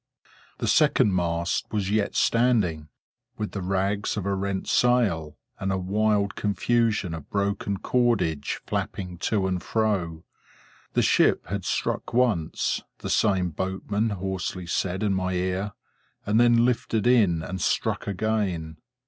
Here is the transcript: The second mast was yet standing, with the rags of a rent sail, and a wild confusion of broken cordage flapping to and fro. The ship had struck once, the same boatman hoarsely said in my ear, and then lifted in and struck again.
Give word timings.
The 0.57 0.67
second 0.67 1.13
mast 1.13 1.67
was 1.71 1.91
yet 1.91 2.15
standing, 2.15 2.89
with 3.37 3.51
the 3.51 3.61
rags 3.61 4.17
of 4.17 4.25
a 4.25 4.33
rent 4.33 4.67
sail, 4.67 5.37
and 5.59 5.71
a 5.71 5.77
wild 5.77 6.33
confusion 6.33 7.13
of 7.13 7.29
broken 7.29 7.77
cordage 7.77 8.59
flapping 8.65 9.19
to 9.19 9.45
and 9.45 9.61
fro. 9.61 10.23
The 10.93 11.03
ship 11.03 11.45
had 11.49 11.65
struck 11.65 12.15
once, 12.15 12.81
the 12.97 13.11
same 13.11 13.51
boatman 13.51 14.09
hoarsely 14.09 14.65
said 14.65 15.03
in 15.03 15.13
my 15.13 15.33
ear, 15.33 15.73
and 16.25 16.39
then 16.39 16.65
lifted 16.65 17.05
in 17.05 17.43
and 17.43 17.61
struck 17.61 18.07
again. 18.07 18.77